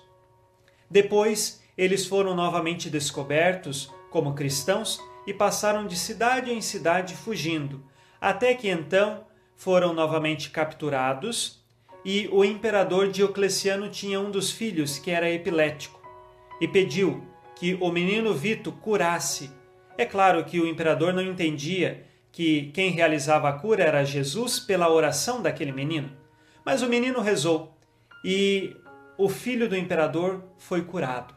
Depois, 0.90 1.62
eles 1.76 2.06
foram 2.06 2.34
novamente 2.34 2.88
descobertos 2.88 3.92
como 4.10 4.34
cristãos 4.34 5.00
e 5.26 5.34
passaram 5.34 5.86
de 5.86 5.96
cidade 5.96 6.50
em 6.50 6.60
cidade 6.60 7.14
fugindo, 7.14 7.84
até 8.20 8.54
que 8.54 8.68
então 8.68 9.26
foram 9.54 9.92
novamente 9.92 10.50
capturados 10.50 11.62
e 12.04 12.28
o 12.32 12.44
imperador 12.44 13.08
Diocleciano 13.08 13.90
tinha 13.90 14.20
um 14.20 14.30
dos 14.30 14.50
filhos 14.50 14.98
que 14.98 15.10
era 15.10 15.30
epilético 15.30 16.00
e 16.60 16.66
pediu 16.66 17.26
que 17.54 17.76
o 17.80 17.90
menino 17.90 18.32
Vito 18.32 18.72
curasse. 18.72 19.50
É 19.96 20.06
claro 20.06 20.44
que 20.44 20.60
o 20.60 20.66
imperador 20.66 21.12
não 21.12 21.22
entendia 21.22 22.06
que 22.30 22.70
quem 22.72 22.90
realizava 22.90 23.48
a 23.48 23.52
cura 23.52 23.82
era 23.82 24.04
Jesus 24.04 24.60
pela 24.60 24.88
oração 24.88 25.42
daquele 25.42 25.72
menino. 25.72 26.10
Mas 26.68 26.82
o 26.82 26.86
menino 26.86 27.22
rezou 27.22 27.74
e 28.22 28.76
o 29.16 29.26
filho 29.26 29.70
do 29.70 29.74
imperador 29.74 30.44
foi 30.58 30.82
curado. 30.82 31.34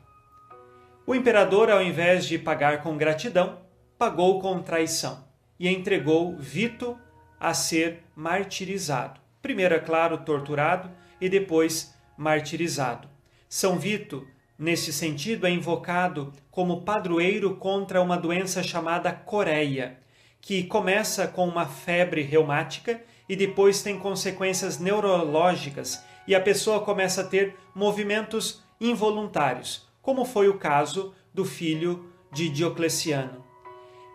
O 1.07 1.15
imperador, 1.15 1.69
ao 1.69 1.81
invés 1.81 2.25
de 2.25 2.37
pagar 2.37 2.83
com 2.83 2.97
gratidão, 2.97 3.59
pagou 3.97 4.41
com 4.41 4.61
traição 4.61 5.23
e 5.57 5.69
entregou 5.69 6.35
Vito 6.37 6.99
a 7.39 7.53
ser 7.53 8.03
martirizado. 8.13 9.21
Primeiro, 9.41 9.73
é 9.73 9.79
claro, 9.79 10.17
torturado 10.17 10.91
e 11.21 11.29
depois 11.29 11.95
martirizado. 12.17 13.07
São 13.47 13.79
Vito, 13.79 14.27
nesse 14.59 14.91
sentido, 14.91 15.47
é 15.47 15.49
invocado 15.49 16.33
como 16.51 16.81
padroeiro 16.81 17.55
contra 17.55 18.01
uma 18.01 18.17
doença 18.17 18.61
chamada 18.61 19.13
coreia, 19.13 19.97
que 20.41 20.65
começa 20.65 21.25
com 21.25 21.47
uma 21.47 21.65
febre 21.65 22.21
reumática 22.21 22.99
e 23.31 23.35
depois 23.37 23.81
tem 23.81 23.97
consequências 23.97 24.77
neurológicas 24.77 26.03
e 26.27 26.35
a 26.35 26.41
pessoa 26.41 26.81
começa 26.81 27.21
a 27.21 27.23
ter 27.23 27.55
movimentos 27.73 28.61
involuntários, 28.77 29.87
como 30.01 30.25
foi 30.25 30.49
o 30.49 30.57
caso 30.57 31.15
do 31.33 31.45
filho 31.45 32.11
de 32.29 32.49
Diocleciano. 32.49 33.41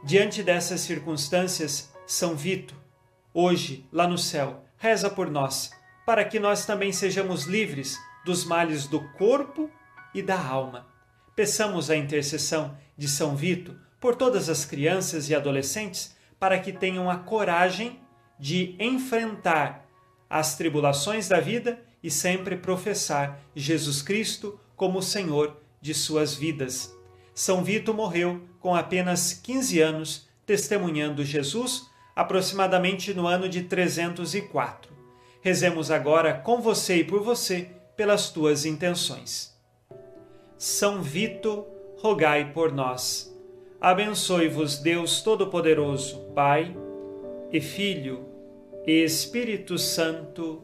Diante 0.05 0.42
dessas 0.42 0.83
circunstâncias, 0.83 1.90
São 2.07 2.37
Vito, 2.37 2.74
hoje, 3.33 3.88
lá 3.90 4.07
no 4.07 4.18
céu, 4.18 4.62
reza 4.76 5.09
por 5.09 5.31
nós, 5.31 5.70
para 6.05 6.22
que 6.22 6.38
nós 6.38 6.66
também 6.66 6.92
sejamos 6.92 7.44
livres 7.44 7.98
dos 8.22 8.44
males 8.44 8.87
do 8.87 9.00
corpo 9.14 9.70
e 10.12 10.20
da 10.20 10.38
alma. 10.38 10.87
Peçamos 11.35 11.88
a 11.88 11.96
intercessão 11.96 12.76
de 12.98 13.09
São 13.09 13.35
Vito 13.35 13.74
por 13.98 14.14
todas 14.14 14.50
as 14.50 14.66
crianças 14.66 15.31
e 15.31 15.35
adolescentes 15.35 16.14
para 16.38 16.59
que 16.59 16.70
tenham 16.70 17.11
a 17.11 17.16
coragem 17.16 18.05
de 18.38 18.77
enfrentar 18.79 19.87
as 20.29 20.57
tribulações 20.57 21.29
da 21.29 21.40
vida 21.40 21.83
e 22.03 22.11
sempre 22.11 22.57
professar 22.57 23.40
Jesus 23.55 24.03
Cristo 24.03 24.59
como 24.75 25.03
Senhor 25.03 25.57
de 25.81 25.94
suas 25.94 26.35
vidas. 26.35 26.94
São 27.35 27.62
Vito 27.62 27.92
morreu 27.92 28.42
com 28.61 28.75
apenas 28.75 29.33
15 29.33 29.81
anos, 29.81 30.29
testemunhando 30.44 31.25
Jesus, 31.25 31.88
aproximadamente 32.14 33.12
no 33.12 33.27
ano 33.27 33.49
de 33.49 33.62
304. 33.64 34.92
Rezemos 35.40 35.90
agora 35.90 36.35
com 36.35 36.61
você 36.61 36.96
e 36.96 37.05
por 37.05 37.22
você, 37.22 37.70
pelas 37.96 38.31
tuas 38.31 38.64
intenções. 38.64 39.55
São 40.59 41.03
Vito, 41.03 41.66
rogai 41.99 42.53
por 42.53 42.72
nós. 42.72 43.33
Abençoe-vos 43.81 44.79
Deus 44.79 45.20
Todo-Poderoso, 45.20 46.18
Pai 46.35 46.75
e 47.52 47.61
Filho 47.61 48.26
e 48.87 49.04
Espírito 49.04 49.78
Santo. 49.78 50.62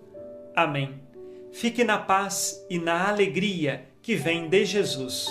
Amém. 0.54 1.00
Fique 1.52 1.84
na 1.84 1.98
paz 1.98 2.64
e 2.70 2.78
na 2.78 3.08
alegria 3.08 3.86
que 4.00 4.14
vem 4.14 4.48
de 4.48 4.64
Jesus. 4.64 5.28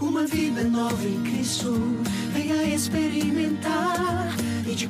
Uma 0.00 0.26
vida 0.26 0.64
nova 0.64 1.08
em 1.08 1.22
Cristo, 1.22 1.91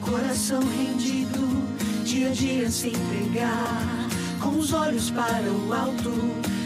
coração 0.03 0.61
rendido, 0.61 1.41
dia 2.05 2.29
a 2.29 2.33
dia 2.33 2.71
se 2.71 2.88
entregar, 2.88 4.09
com 4.41 4.59
os 4.59 4.73
olhos 4.73 5.11
para 5.11 5.43
o 5.43 5.73
alto, 5.73 6.12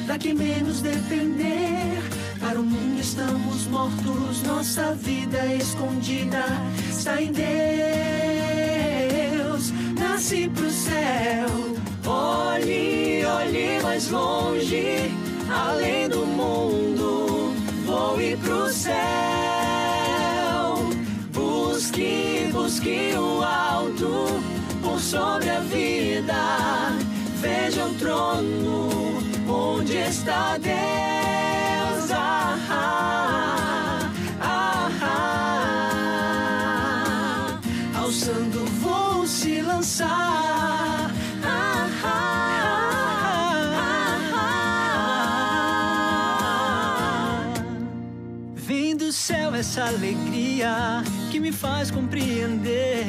para 0.07 0.19
que 0.19 0.35
menos 0.35 0.81
depender. 0.81 2.03
Para 2.41 2.61
o 2.61 2.63
mundo 2.63 3.01
estamos 3.01 3.67
mortos, 3.67 4.43
nossa 4.43 4.95
vida 4.95 5.47
escondida 5.55 6.45
está 6.91 7.21
em 7.21 7.33
Deus. 7.33 7.47
Nasce 9.99 10.49
pro 10.55 10.71
céu, 10.71 11.49
olhe, 12.07 13.25
olhe 13.25 13.81
mais 13.83 14.09
longe, 14.11 15.11
além 15.51 16.09
do 16.09 16.25
mundo, 16.27 17.53
voe 17.85 18.37
pro 18.37 18.69
céu. 18.73 18.95
Busque, 21.33 22.26
busque 22.67 23.15
o 23.17 23.43
alto, 23.45 24.43
por 24.83 24.99
sobre 24.99 25.49
a 25.51 25.61
vida, 25.61 26.35
veja 27.41 27.87
o 27.87 27.95
trono, 27.95 29.23
onde 29.49 29.97
está 29.99 30.59
Deus. 30.59 32.11
Ah, 32.11 32.59
ah, 32.69 34.11
ah, 34.41 34.91
ah. 35.01 36.41
Alçando 38.01 38.65
vou 38.83 39.25
se 39.29 39.61
lançar. 39.61 41.13
Ah, 41.45 41.89
ah, 42.03 42.51
ah, 43.77 44.33
ah. 47.23 47.53
Do 48.99 49.13
céu 49.13 49.55
essa 49.55 49.85
alegria 49.85 51.05
que 51.37 51.41
me 51.41 51.53
faz 51.53 51.91
compreender, 51.91 53.05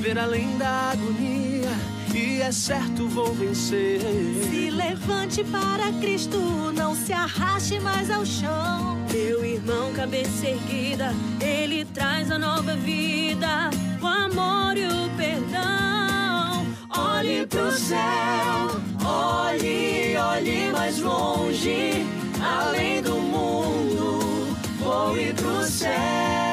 ver 0.00 0.16
além 0.16 0.56
da 0.58 0.92
agonia. 0.92 1.70
E 2.14 2.40
é 2.40 2.52
certo 2.52 3.08
vou 3.08 3.34
vencer. 3.34 4.00
Se 4.48 4.70
levante 4.70 5.42
para 5.42 5.92
Cristo, 5.94 6.38
não 6.72 6.94
se 6.94 7.12
arraste 7.12 7.80
mais 7.80 8.12
ao 8.12 8.24
chão. 8.24 8.96
Meu 9.12 9.44
irmão, 9.44 9.92
cabeça 9.92 10.46
erguida, 10.46 11.12
ele 11.40 11.84
traz 11.86 12.30
a 12.30 12.38
nova 12.38 12.76
vida, 12.76 13.70
o 14.00 14.06
amor 14.06 14.76
e 14.76 14.86
o 14.86 15.10
perdão. 15.16 16.64
Olhe 16.96 17.44
pro 17.44 17.72
céu, 17.72 18.70
olhe, 19.04 20.16
olhe 20.16 20.70
mais 20.70 21.00
longe, 21.00 22.06
além 22.40 23.02
do 23.02 23.16
mundo, 23.16 24.56
voe 24.78 25.34
pro 25.34 25.64
céu. 25.64 26.43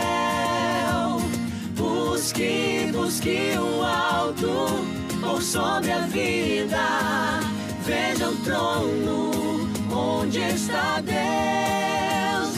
Busque, 2.32 2.90
busque 2.94 3.58
o 3.60 3.84
alto, 3.84 4.86
por 5.20 5.42
sobre 5.42 5.92
a 5.92 6.00
vida, 6.08 7.42
veja 7.86 8.30
o 8.30 8.36
trono, 8.38 9.68
onde 9.92 10.40
está 10.40 11.02
Deus. 11.02 12.58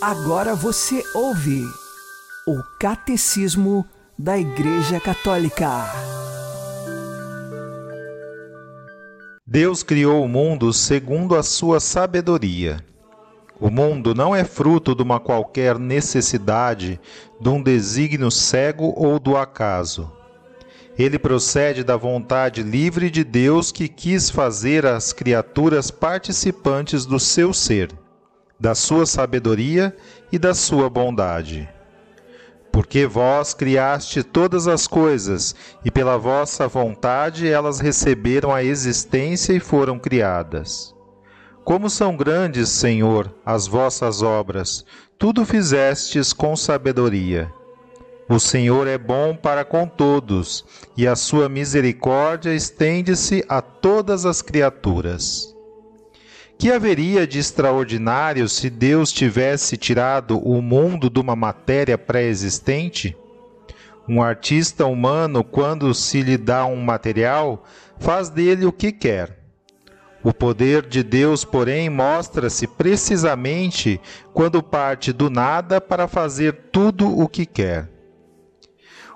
Agora 0.00 0.54
você 0.54 1.02
ouve 1.12 1.64
o 2.46 2.62
Catecismo 2.78 3.84
da 4.16 4.38
Igreja 4.38 5.00
Católica. 5.00 5.68
Deus 9.44 9.82
criou 9.82 10.24
o 10.24 10.28
mundo 10.28 10.72
segundo 10.72 11.34
a 11.34 11.42
sua 11.42 11.80
sabedoria. 11.80 12.78
O 13.58 13.70
mundo 13.70 14.14
não 14.14 14.36
é 14.36 14.44
fruto 14.44 14.94
de 14.94 15.02
uma 15.02 15.18
qualquer 15.18 15.76
necessidade, 15.80 17.00
de 17.40 17.48
um 17.48 17.60
desígnio 17.60 18.30
cego 18.30 18.94
ou 18.96 19.18
do 19.18 19.36
acaso. 19.36 20.12
Ele 20.96 21.18
procede 21.18 21.82
da 21.82 21.96
vontade 21.96 22.62
livre 22.62 23.10
de 23.10 23.24
Deus 23.24 23.72
que 23.72 23.88
quis 23.88 24.30
fazer 24.30 24.86
as 24.86 25.12
criaturas 25.12 25.90
participantes 25.90 27.04
do 27.04 27.18
seu 27.18 27.52
ser, 27.52 27.90
da 28.58 28.74
sua 28.74 29.06
sabedoria 29.06 29.94
e 30.32 30.38
da 30.38 30.54
sua 30.54 30.90
bondade. 30.90 31.68
Porque 32.72 33.06
vós 33.06 33.54
criaste 33.54 34.22
todas 34.22 34.68
as 34.68 34.86
coisas, 34.86 35.54
e 35.84 35.90
pela 35.90 36.16
vossa 36.16 36.68
vontade 36.68 37.48
elas 37.48 37.80
receberam 37.80 38.52
a 38.52 38.62
existência 38.62 39.52
e 39.52 39.60
foram 39.60 39.98
criadas. 39.98 40.94
Como 41.64 41.90
são 41.90 42.16
grandes, 42.16 42.68
Senhor, 42.70 43.34
as 43.44 43.66
vossas 43.66 44.22
obras, 44.22 44.84
tudo 45.18 45.44
fizestes 45.44 46.32
com 46.32 46.56
sabedoria. 46.56 47.52
O 48.28 48.38
Senhor 48.38 48.86
é 48.86 48.98
bom 48.98 49.34
para 49.34 49.64
com 49.64 49.86
todos, 49.86 50.64
e 50.96 51.06
a 51.06 51.16
sua 51.16 51.48
misericórdia 51.48 52.54
estende-se 52.54 53.44
a 53.48 53.60
todas 53.62 54.26
as 54.26 54.42
criaturas. 54.42 55.54
Que 56.58 56.72
haveria 56.72 57.24
de 57.24 57.38
extraordinário 57.38 58.48
se 58.48 58.68
Deus 58.68 59.12
tivesse 59.12 59.76
tirado 59.76 60.40
o 60.40 60.60
mundo 60.60 61.08
de 61.08 61.20
uma 61.20 61.36
matéria 61.36 61.96
pré-existente? 61.96 63.16
Um 64.08 64.20
artista 64.20 64.84
humano, 64.84 65.44
quando 65.44 65.94
se 65.94 66.20
lhe 66.20 66.36
dá 66.36 66.66
um 66.66 66.82
material, 66.82 67.64
faz 68.00 68.28
dele 68.28 68.66
o 68.66 68.72
que 68.72 68.90
quer. 68.90 69.38
O 70.20 70.34
poder 70.34 70.84
de 70.84 71.04
Deus, 71.04 71.44
porém, 71.44 71.88
mostra-se 71.88 72.66
precisamente 72.66 74.00
quando 74.34 74.60
parte 74.60 75.12
do 75.12 75.30
nada 75.30 75.80
para 75.80 76.08
fazer 76.08 76.70
tudo 76.72 77.20
o 77.20 77.28
que 77.28 77.46
quer. 77.46 77.88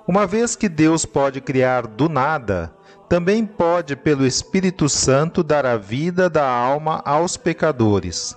Uma 0.07 0.29
vez 0.29 0.55
que 0.55 0.69
Deus 0.69 1.05
pode 1.05 1.41
criar 1.41 1.89
do 1.89 2.09
nada, 2.09 2.73
também 3.13 3.45
pode, 3.45 3.95
pelo 3.95 4.25
Espírito 4.25 4.89
Santo, 4.89 5.43
dar 5.43 5.67
a 5.67 5.77
vida 5.77 6.31
da 6.31 6.49
alma 6.49 7.03
aos 7.05 7.37
pecadores, 7.37 8.35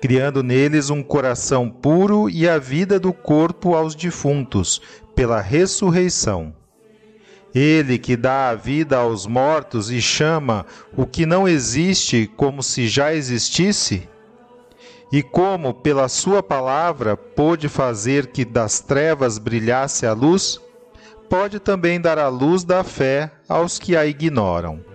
criando 0.00 0.44
neles 0.44 0.90
um 0.90 1.02
coração 1.02 1.68
puro 1.68 2.30
e 2.30 2.48
a 2.48 2.56
vida 2.56 3.00
do 3.00 3.12
corpo 3.12 3.74
aos 3.74 3.96
defuntos, 3.96 4.80
pela 5.16 5.40
ressurreição. 5.40 6.54
Ele 7.52 7.98
que 7.98 8.16
dá 8.16 8.50
a 8.50 8.54
vida 8.54 8.96
aos 8.96 9.26
mortos 9.26 9.90
e 9.90 10.00
chama 10.00 10.66
o 10.96 11.04
que 11.04 11.26
não 11.26 11.48
existe 11.48 12.30
como 12.36 12.62
se 12.62 12.86
já 12.86 13.12
existisse? 13.12 14.08
E 15.10 15.20
como, 15.20 15.74
pela 15.74 16.06
Sua 16.06 16.44
palavra, 16.44 17.16
pôde 17.16 17.68
fazer 17.68 18.28
que 18.28 18.44
das 18.44 18.78
trevas 18.78 19.36
brilhasse 19.36 20.06
a 20.06 20.12
luz, 20.12 20.60
pode 21.32 21.58
também 21.58 21.98
dar 21.98 22.18
a 22.18 22.28
luz 22.28 22.62
da 22.62 22.84
fé 22.84 23.30
aos 23.48 23.78
que 23.78 23.96
a 23.96 24.04
ignoram. 24.04 24.91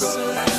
Meu 0.00 0.51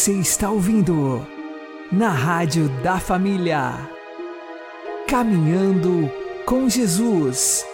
Você 0.00 0.14
está 0.14 0.50
ouvindo 0.50 1.26
na 1.92 2.08
Rádio 2.08 2.70
da 2.82 2.98
Família. 2.98 3.86
Caminhando 5.06 6.10
com 6.46 6.70
Jesus. 6.70 7.66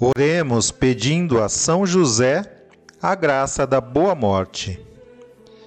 Oremos 0.00 0.70
pedindo 0.70 1.38
a 1.42 1.50
São 1.50 1.84
José 1.84 2.50
a 3.02 3.14
graça 3.14 3.66
da 3.66 3.78
boa 3.78 4.14
morte. 4.14 4.80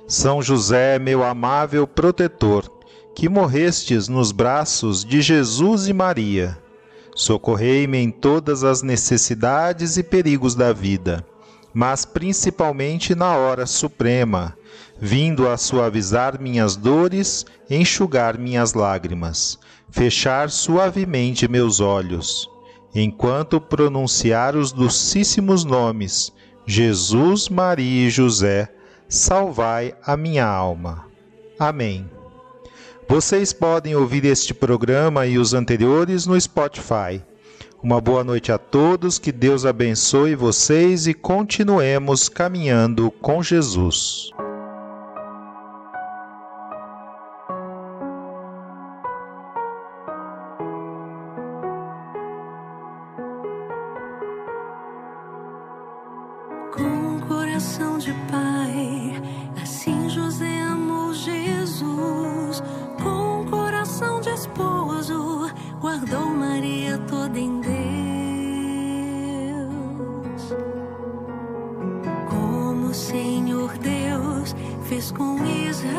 São 0.08 0.42
José, 0.42 0.98
meu 0.98 1.24
amável 1.24 1.86
protetor, 1.86 2.68
que 3.16 3.30
morrestes 3.30 4.08
nos 4.08 4.32
braços 4.32 5.06
de 5.06 5.22
Jesus 5.22 5.88
e 5.88 5.94
Maria, 5.94 6.58
socorrei-me 7.16 8.00
em 8.00 8.10
todas 8.10 8.64
as 8.64 8.82
necessidades 8.82 9.96
e 9.96 10.02
perigos 10.02 10.56
da 10.56 10.74
vida, 10.74 11.24
mas 11.74 12.06
principalmente 12.06 13.16
na 13.16 13.36
hora 13.36 13.66
suprema, 13.66 14.56
vindo 15.00 15.48
a 15.48 15.58
suavizar 15.58 16.42
minhas 16.42 16.76
dores, 16.76 17.46
enxugar 17.70 18.38
minhas 18.38 18.74
lágrimas, 18.74 19.58
fechar 19.90 20.50
suavemente 20.50 21.48
meus 21.48 21.80
olhos, 21.80 22.50
enquanto 22.94 23.62
pronunciar 23.62 24.56
os 24.56 24.72
docíssimos 24.72 25.64
nomes 25.64 26.34
Jesus, 26.66 27.50
Maria 27.50 28.08
e 28.08 28.10
José, 28.12 28.70
salvai 29.08 29.96
a 30.06 30.16
minha 30.16 30.46
alma. 30.46 31.06
Amém. 31.58 32.10
Vocês 33.08 33.52
podem 33.52 33.96
ouvir 33.96 34.24
este 34.24 34.54
programa 34.54 35.26
e 35.26 35.40
os 35.40 35.56
anteriores 35.56 36.28
no 36.28 36.40
Spotify 36.40 37.24
uma 37.82 38.02
boa 38.02 38.26
noite 38.26 38.52
a 38.52 38.58
todos, 38.58 39.18
que 39.18 39.32
Deus 39.32 39.66
abençoe 39.66 40.36
vocês 40.36 41.08
e 41.08 41.14
continuemos 41.14 42.28
caminhando 42.28 43.10
com 43.10 43.42
Jesus. 43.42 44.32
fez 75.00 75.12
com 75.12 75.38
Israel. 75.46 75.98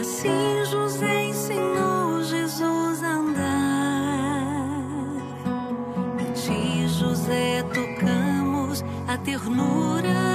Assim 0.00 0.64
José 0.68 1.26
ensinou 1.26 2.22
Jesus 2.24 3.02
a 3.02 3.10
andar. 3.10 4.74
De 6.18 6.24
ti, 6.42 6.88
José, 6.88 7.62
tocamos 7.72 8.84
a 9.06 9.16
ternura. 9.18 10.33